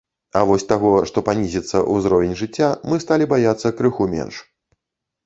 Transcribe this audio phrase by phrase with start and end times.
[0.39, 4.35] А вось таго, што панізіцца ўзровень жыцця, мы сталі баяцца крыху менш.